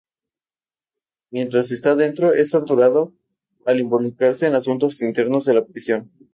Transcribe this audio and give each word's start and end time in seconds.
Mientras 1.31 1.69
está 1.69 1.91
adentro, 1.91 2.33
es 2.33 2.49
torturado 2.49 3.13
al 3.67 3.79
involucrarse 3.79 4.47
en 4.47 4.55
asuntos 4.55 4.99
internos 5.03 5.45
de 5.45 5.53
la 5.53 5.63
prisión. 5.65 6.09